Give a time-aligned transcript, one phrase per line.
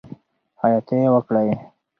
[0.59, 1.49] خیاطی وکړئ.